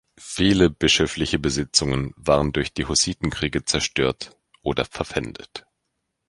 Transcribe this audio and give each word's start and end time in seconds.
Viele 0.17 0.71
bischöfliche 0.71 1.37
Besitzungen 1.37 2.11
waren 2.17 2.53
durch 2.53 2.73
die 2.73 2.85
Hussitenkriege 2.85 3.65
zerstört 3.65 4.35
oder 4.63 4.83
verpfändet. 4.83 5.67